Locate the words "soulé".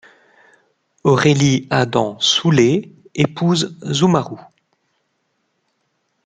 2.19-2.91